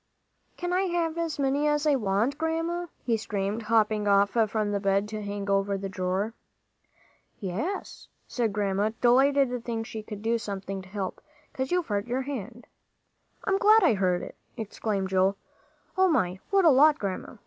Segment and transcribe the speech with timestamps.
[0.57, 4.79] "Can I have as many as I want, Grandma?" he screamed, hopping off from the
[4.79, 6.33] bed to hang over the drawer.
[7.39, 11.21] "Yes," said Grandma, delighted to think she could do something to help,
[11.53, 12.65] "'cause you've hurt your hand."
[13.43, 15.37] "I'm glad I hurt it!" exclaimed Joel.
[15.95, 16.39] "O my!
[16.49, 17.35] what a lot, Grandma!"